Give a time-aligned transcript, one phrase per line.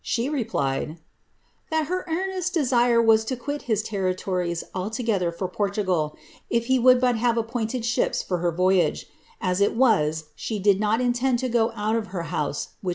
[0.03, 0.97] She replied,
[1.71, 6.17] ^that her earnest deeire was to quit his territories altogether for Portugal,
[6.49, 9.05] if he would but htkve appointed ships for her voyage;
[9.39, 12.49] as it was, she did not intend to go oat of her house, which was
[12.49, 12.89] her own by treaty."